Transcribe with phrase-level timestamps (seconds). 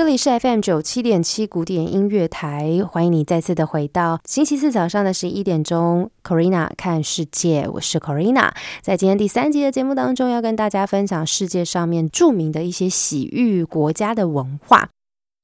[0.00, 8.50] 这里是 FM 九七点七古典音乐台，欢迎你再次的回到星期四早上的十一点钟，Corina 看世界，我是 Corina，
[8.80, 14.88] 在今天第三集的节目当中，要跟大家分享世界上面著名的一些洗浴国家的文化。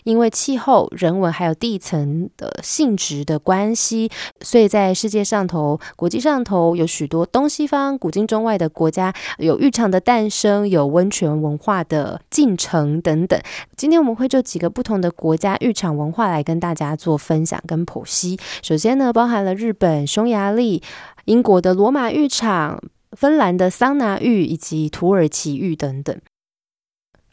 [0.07, 4.09] 因为气候、人文还有地层的性质的关系，
[4.41, 13.41] 所以在世界上头、国际上头有许多东西方、古今中外的国家有浴场的诞生，有温泉文化的进程等等。
[13.77, 18.39] 今天我们会就几个不同的国家浴场文化来跟大家做分享跟剖析。
[18.63, 20.81] 首先呢，包含了日本匈牙利、
[21.25, 26.17] 英国的罗马浴场、芬兰的桑拿浴以及土耳其浴等等。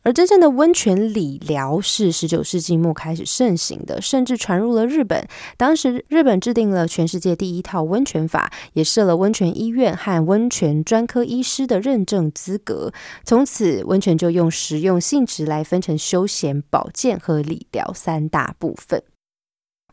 [0.03, 5.25] 而真正的温泉理疗是十九世纪末开始盛行的，甚至传入了日本。
[5.55, 12.91] 当时日本制定了全世界第一套温泉法，也设了温泉医院和温泉专科医师的认证资格。
[13.23, 19.01] 从此，温泉就用实用性质来分成休闲、保健和理疗三大部分。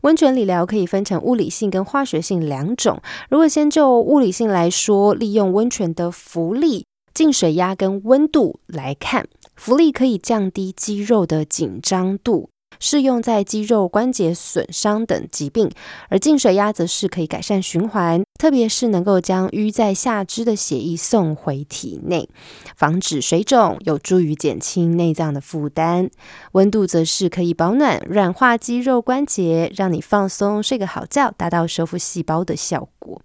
[0.01, 2.99] 温泉理疗可以分成物理性跟化学性两种。
[3.29, 6.85] 如果先就物理性来说，利用温泉的浮力。
[7.13, 15.69] 进水压跟温度来看，浮力可以降低肌肉的紧张度，适用在肌肉关节损伤等疾病；
[16.09, 22.27] 而进水压则是可以改善循环，特别是能够将淤在下肢的血液送回体内，
[22.75, 26.09] 防止水肿，有助于减轻内脏的负担。
[26.53, 33.21] 温度则是可以保暖、软化肌肉关节，让你放松、睡个好觉，达到修复细胞的效果。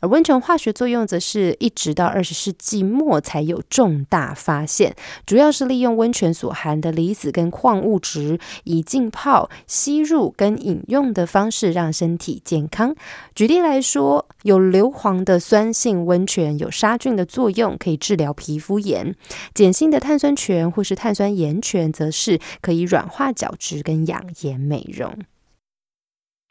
[0.00, 12.94] 而温泉化学作用则是一直到二十世纪末才有重大发现，主要是利用温泉所含的离子跟矿物质，以浸泡、吸入跟饮用的方式让身体健康。
[13.34, 19.12] 举例来说，有硫磺的酸性温泉有杀菌的作用，可以治疗皮肤炎；
[19.54, 25.16] 碱性的碳酸泉或是碳酸盐泉，则是可以软化角质跟养颜美容。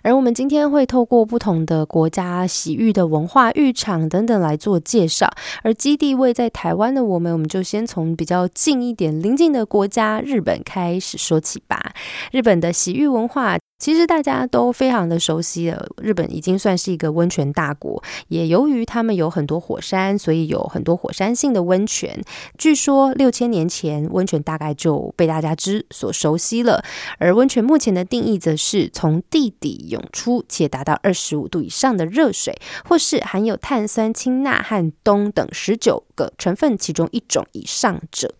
[0.05, 5.27] 而我们今天会透过不同的国家洗浴的文化、浴场等等来做介绍。
[5.63, 11.91] 而基地位在台湾的我们，我们就先从比较近一点、邻近的国家日本开始说起吧。
[12.31, 13.57] 日本的洗浴文化。
[13.77, 22.19] 其实大家都非常的熟悉了，日本已经算是一个温泉大国，也由于他们有很多火山，所以有很多火山性的温泉。
[22.57, 26.83] 据说六千年前，温泉大概就被大家知所熟悉了。
[27.19, 32.57] 而温泉目前的定义，则是从地底涌出且达到二十五度以上的热水，
[32.87, 38.33] 或是含有碳酸氢钠和氡等十九个成分其中一种以上者。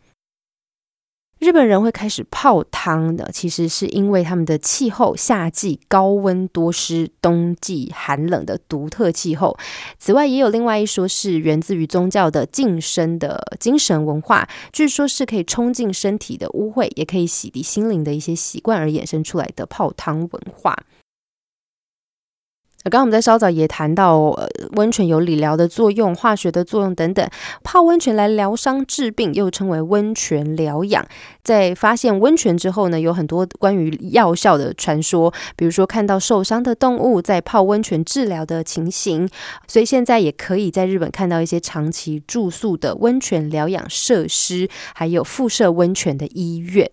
[1.40, 9.56] 日本人会开始泡汤的，其实是因为他们的气候，夏季高温多湿，冬季寒冷的独特气候。
[10.00, 20.76] 此外，也有另外一说是源自于宗教的晋升的精神文化，据说是可以冲进身体的污秽，也可以洗涤心灵的一些习惯而衍生出来的泡汤文化。
[22.86, 27.28] 刚刚我们在稍早也谈到，呃，温泉有理疗的作用、化学的作用等等。
[27.64, 31.04] 泡温泉来疗伤治病，又称为温泉疗养。
[31.44, 39.28] 在发现温泉之后呢，有很多关于药效的传说，比如说看到受伤的动物在泡温泉治疗的情形。
[39.68, 46.92] 所以现在也可以在日本看到一些长期住宿的温泉疗养设施，还有附设温泉的医院。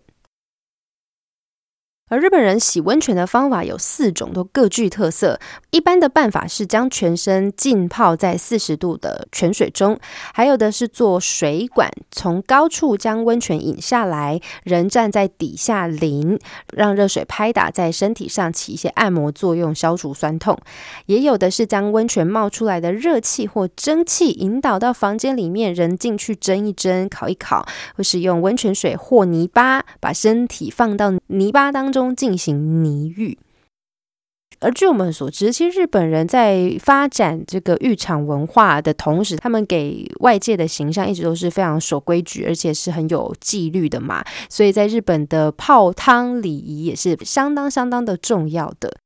[2.12, 5.41] 而日本人洗温泉的方法有四种，都各具特色。
[5.71, 9.99] 一般的办法是将全身浸泡在四十度的泉水中，
[10.34, 16.39] 还有的是做水管，从高处将温泉引下来，人站在底下淋，
[16.75, 20.59] 让热水拍打在身体上，起一些按摩作用，消除酸痛。
[21.07, 27.66] 也有的是将温泉冒出来的热气或蒸汽引导到房间里面，人进去蒸一蒸、烤一烤，
[27.97, 32.02] 或是用温泉水或泥巴把身体放到泥巴当中。
[32.03, 33.39] 中进行泥浴，
[34.59, 44.25] 而据我们所知，其实日本人在发展这个浴场文化的同时，他们给外界的形象一直都是非常守规矩，而且是很有纪律的嘛。
[44.49, 49.02] 所以在日本的泡汤礼仪也是相当相当的重要的。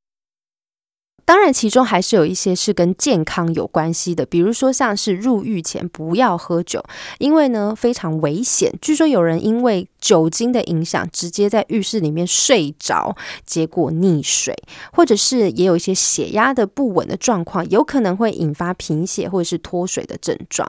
[1.27, 6.81] 当然，其中还是有一些是跟健康有关系的，比如说像是入狱前不要喝酒，
[7.19, 8.73] 因为呢非常危险。
[8.81, 13.13] 据说有人因为酒精的影响，直接在浴室里面睡着，
[13.45, 14.55] 结果溺水，
[14.93, 20.65] 或者是也有一些血压的不稳的状况，有可能会引发贫血或者是脱水的症状。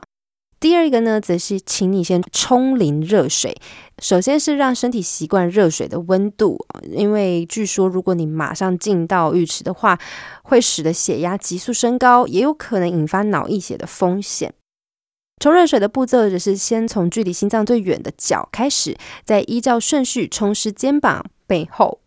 [0.59, 3.55] 第二个呢，则是请你先冲淋热水。
[3.99, 9.97] 首先是让身体习惯热水的温度，因为据说如果你马上进到浴池的话，
[10.43, 14.53] 会使得血压急速升高，也有可能引发脑溢血的风险。
[15.39, 22.01] 冲热水的步骤则是先从距离心脏最远的脚开始，再依照顺序冲湿肩膀、背后。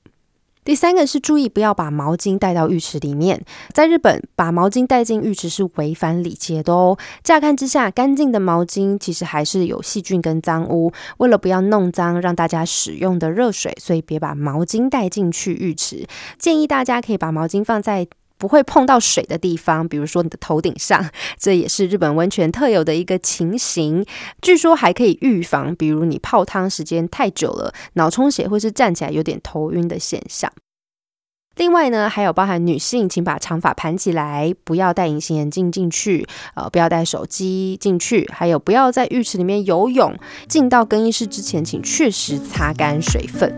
[0.65, 3.45] 第三个是注意不要把毛巾带到浴池里面。
[3.73, 6.97] 在日本，把毛巾带进浴池是违反礼节的哦。
[7.25, 10.93] 乍看之下，干净的毛巾其实还是有细菌跟脏污。
[11.19, 16.07] 为了不要弄脏让大家使用的热水，所以别把毛巾带进去浴池。
[16.39, 18.07] 建议大家可以把毛巾放在。
[18.43, 21.09] 不会碰到水的地方，比如说你的头顶上，
[21.39, 24.05] 这也是日本温泉特有的一个情形。
[24.41, 30.51] 据说还可以预防，比如你泡汤时间太久了，脑充血或是站起来有点头晕的现象。
[31.55, 40.17] 另外呢，还有包含女性，请把长发盘起来，不要戴隐形眼镜进去，呃，不要带手机进去，还有不要在浴池里面游泳。
[40.49, 43.55] 进到更衣室之前，请确实擦干水分。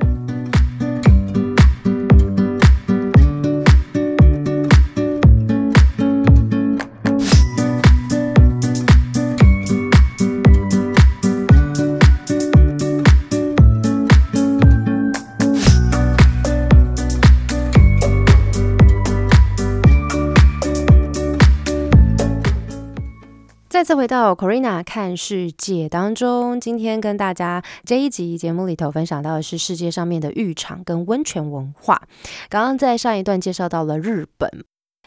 [23.85, 32.01] 再次回到 Corina 看世界当中，今天跟大家这一集节目里头分享到的是世界上面的浴场跟温泉文化。
[32.49, 34.51] 刚刚在上一段介绍到了日本，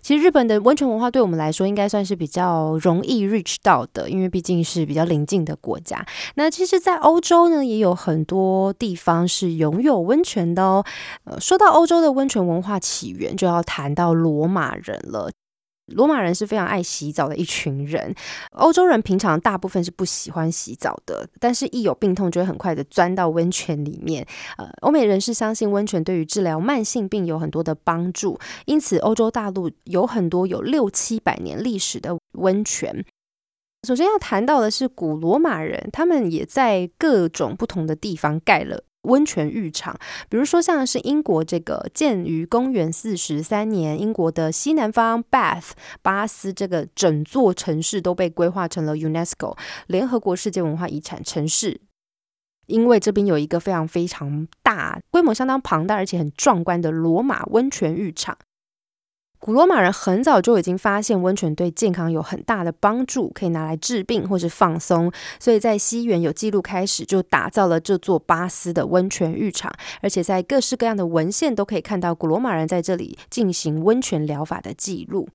[0.03, 6.05] 其实日本的温泉文化对我们来说应该算是比较容易 reach 到的，因为毕竟是比较邻近的国家。
[6.35, 10.85] 那其实，在欧洲呢，也有很多地方是拥有温泉的哦。
[11.23, 15.31] 呃，说到欧洲的温泉文化起源，就要谈到罗马人了。
[15.87, 18.13] 罗马人是非常爱洗澡的一群人。
[18.51, 24.25] 欧洲人平常大部分是不喜欢洗澡的，但是一有病痛就会很快的钻到温泉里面。
[24.57, 33.05] 呃，欧美人士相信温泉对于治疗慢性病有很多的帮助，因此欧洲大陆有很多有六七百年历史的温泉。
[33.87, 38.83] 首先要谈到的是古罗马人，他们也在各种不同的地方盖了。
[39.07, 39.97] 温泉浴场，
[40.29, 45.71] 比如说像是英国这个建于公元四十三年，英国的西南方 Bath
[46.01, 49.57] 巴斯这个整座城市都被规划成了 UNESCO
[49.87, 51.81] 联合国世界文化遗产城市，
[52.67, 58.37] 因为这边有一个非常非常大、规模相当庞大而且很壮观的罗马温泉浴场。
[59.39, 75.29] 古罗马人很早就已经发现温泉对健康有很大的帮助，可以拿来治病或是放松，所以在西元有记录开始就打造了这座巴斯的温泉浴场，而且在各式各样的文献都可以看到古罗马人在这里进行温泉疗法的记录。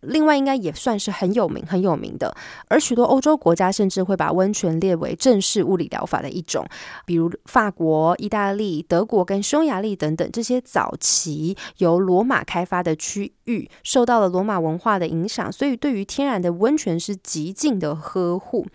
[0.00, 2.34] 另外，应该也算是很有名、很有名的。
[2.68, 6.66] 而许多欧洲国家甚至会把温泉列为正式物理疗法的一种，
[7.04, 18.66] 比如法国、意大利、德国跟匈牙利等等这些早期由罗马开发的区域，受到了罗马文化的影响，所以对于天然的温泉是极尽的呵护。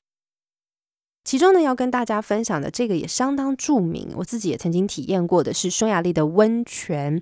[1.23, 7.19] 其中呢，要跟大家分享的这个也相当著名，我自己也曾经体验过的是匈牙利的温泉。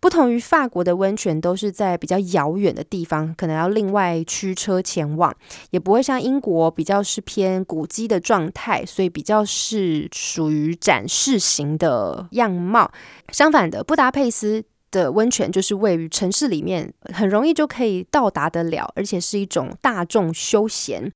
[0.00, 5.34] 不同于法国的温泉，都是在比较遥远的地方，可能要另外驱车前往，
[5.70, 12.90] 也不会像英国比较是偏古迹的状态，所以比较是属于展示型的样貌。
[13.32, 21.10] 相反的，布达佩斯的温泉就是位于城市里面，很容易就可以到达得了，而且是一种大众休闲。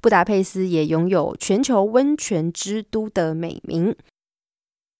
[0.00, 3.94] 布达佩斯也拥有全球温泉之都的美名。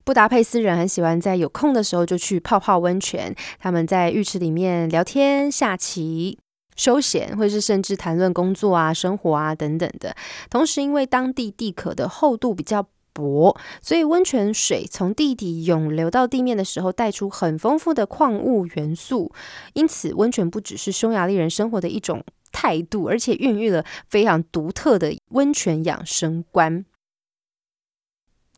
[0.05, 6.39] 布达佩斯人很喜欢在有空的时候就去泡泡温泉，他们在浴池里面聊天、下棋、
[6.75, 10.15] 休闲，或是甚至谈论工作啊、生活啊等等的。
[10.51, 19.31] 同时，因为当地地壳的厚度比较薄，所以温泉水从地底涌流到地面的时候，带出很丰富的矿物元素。
[19.75, 26.85] 因此，温泉不只是匈牙利人生活的一种态度，而且孕育了非常独特的温泉养生观。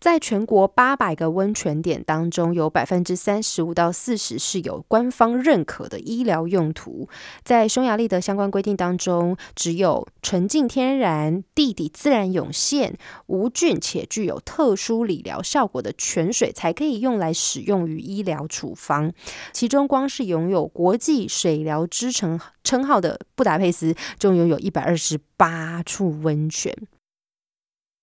[0.05, 7.09] 在全国八百个温泉点当中，有百分之三十五到四十是有官方认可的医疗用途。
[7.43, 19.11] 在匈牙利的相关规定当中，只有纯净天然、地底自然涌现、无菌且具有特殊理疗效果的泉水，才可以用来使用于医疗处方。
[19.55, 26.77] 其中，光是拥有国际水疗之城称号的布达佩斯，就拥有一百二十八处温泉。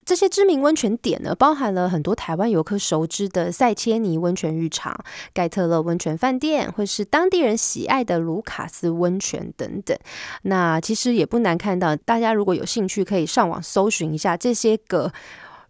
[0.03, 4.96] 这些知名温泉点呢，包含了很多台湾游客熟知的塞切尼温泉浴场、
[5.34, 9.98] 盖特勒温泉饭店，或是当地人喜爱的卢卡斯温泉等等。
[10.41, 15.13] 那其实也不难看到，大家如果有兴趣，可以上网搜寻一下这些个。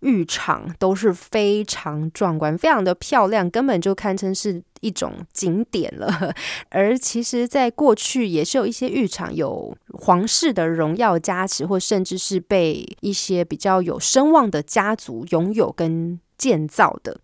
[0.01, 6.33] 浴场都是非常壮观，非常的漂亮，根本就堪称是一种景点了。
[6.69, 17.19] 而其实，在过去也是有一些浴场有皇室的荣耀加持，或甚至是被一些比较有声望的家族拥有跟建造的。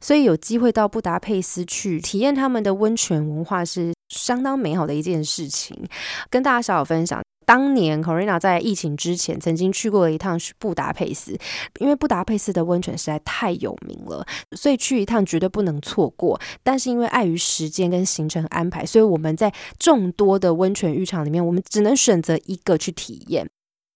[0.00, 5.86] 所以有机会到布达佩斯去体验他们的温泉文化，是相当美好的一件事情，
[6.28, 7.22] 跟大家小小分享。
[7.44, 11.36] 当年 Corina 在疫情之前曾经去过了一趟布达佩斯，
[11.80, 16.40] 因为布达佩斯的温泉实在太有名了，所以去一趟绝对不能错过。
[16.62, 23.48] 但是因为碍于时间跟行程安排，所以我们在众多的温泉浴场里面，我们只能选择一个去体验。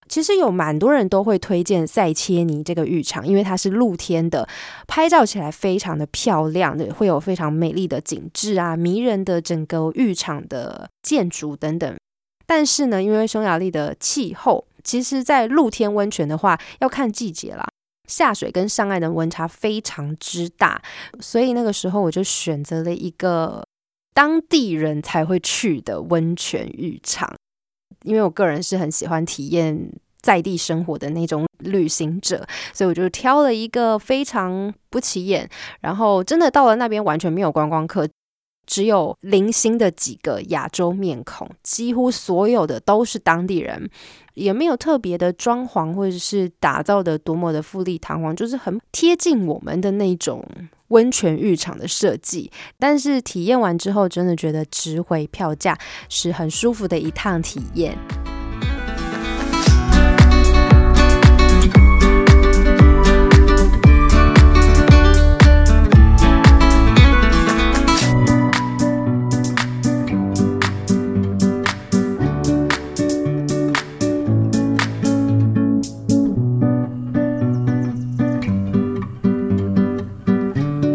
[0.09, 4.47] 其实有蛮多人都会推荐塞切尼这个浴场，因为它是露天的，
[4.87, 11.93] 拍照起来非常的漂亮，的会有非常美丽的景致啊，迷人的整个浴场的建筑等等。
[12.47, 17.67] 但是呢，因为匈牙利的气候，其实，在露天温泉的话，要看季节啦，
[18.07, 20.81] 下水跟上岸的温差非常之大，
[21.19, 23.63] 所以那个时候我就选择了一个
[24.13, 27.29] 当地人才会去的温泉浴场，
[28.03, 35.49] 因为我个人是很喜欢体验在地生活的那种旅行者，所以我就挑了一个非常不起眼，
[35.81, 38.07] 然后真的到了那边完全没有观光客。
[38.67, 43.89] 只有零星的几个亚洲面孔，几乎所有的都是当地人，
[44.35, 50.45] 也没有特别的装潢或者是打造的多么的富丽堂皇，就是很贴近我们的那种
[50.89, 52.51] 温泉浴场的设计。
[52.77, 55.77] 但是体验完之后，真的觉得值回票价，
[56.09, 57.97] 是很舒服的一趟体验。